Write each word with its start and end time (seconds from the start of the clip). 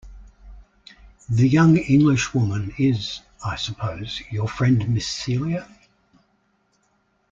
The 1.29 1.47
young 1.47 1.77
Englishwoman 1.77 2.73
is, 2.79 3.21
I 3.45 3.55
suppose, 3.55 4.23
your 4.31 4.47
friend 4.47 4.89
Miss 4.91 5.05
Celia? 5.07 5.69